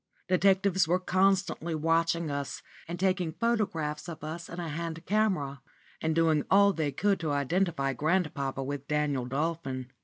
Detectives 0.27 0.87
were 0.87 0.99
constantly 0.99 1.75
watching 1.75 2.31
us 2.31 2.63
and 2.87 2.99
taking 2.99 3.33
photographs 3.33 4.09
of 4.09 4.23
us 4.23 4.49
in 4.49 4.59
a 4.59 4.67
hand 4.67 5.05
camera, 5.05 5.61
and 6.01 6.15
doing 6.15 6.43
all 6.49 6.73
they 6.73 6.91
could 6.91 7.19
to 7.19 7.31
identify 7.31 7.93
grandpapa 7.93 8.63
with 8.63 8.87
Daniel 8.87 9.27
Dolphin. 9.27 9.91